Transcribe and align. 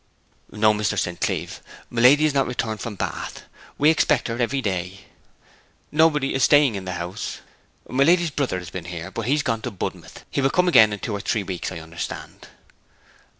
'No, 0.49 0.73
Mr. 0.73 0.97
St. 0.97 1.21
Cleeve; 1.21 1.61
my 1.91 2.01
lady 2.01 2.23
has 2.23 2.33
not 2.33 2.47
returned 2.47 2.81
from 2.81 2.95
Bath. 2.95 3.43
We 3.77 3.91
expect 3.91 4.29
her 4.29 4.41
every 4.41 4.59
day.' 4.59 5.01
'Nobody 5.91 6.39
staying 6.39 6.73
in 6.73 6.85
the 6.85 6.93
house?' 6.93 7.37
'My 7.87 8.03
lady's 8.03 8.31
brother 8.31 8.57
has 8.57 8.71
been 8.71 8.85
here; 8.85 9.11
but 9.11 9.27
he 9.27 9.35
is 9.35 9.43
gone 9.43 9.57
on 9.57 9.61
to 9.61 9.69
Budmouth. 9.69 10.25
He 10.31 10.41
will 10.41 10.49
come 10.49 10.67
again 10.67 10.91
in 10.91 10.97
two 10.97 11.13
or 11.13 11.21
three 11.21 11.43
weeks, 11.43 11.71
I 11.71 11.77
understand.' 11.77 12.47